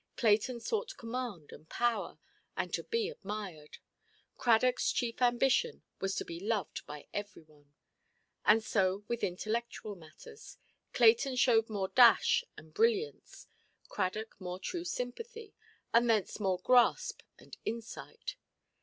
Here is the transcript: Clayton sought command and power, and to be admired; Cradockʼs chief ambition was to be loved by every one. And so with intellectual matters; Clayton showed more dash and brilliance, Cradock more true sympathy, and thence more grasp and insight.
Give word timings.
Clayton 0.17 0.59
sought 0.59 0.97
command 0.97 1.51
and 1.51 1.69
power, 1.69 2.17
and 2.57 2.73
to 2.73 2.83
be 2.83 3.07
admired; 3.07 3.77
Cradockʼs 4.39 4.91
chief 4.95 5.21
ambition 5.21 5.83
was 5.99 6.15
to 6.15 6.25
be 6.25 6.39
loved 6.39 6.83
by 6.87 7.05
every 7.13 7.43
one. 7.43 7.75
And 8.43 8.63
so 8.63 9.03
with 9.07 9.23
intellectual 9.23 9.93
matters; 9.95 10.57
Clayton 10.91 11.35
showed 11.35 11.69
more 11.69 11.89
dash 11.89 12.43
and 12.57 12.73
brilliance, 12.73 13.45
Cradock 13.89 14.35
more 14.41 14.57
true 14.57 14.85
sympathy, 14.85 15.53
and 15.93 16.09
thence 16.09 16.39
more 16.39 16.57
grasp 16.57 17.21
and 17.37 17.55
insight. 17.63 18.37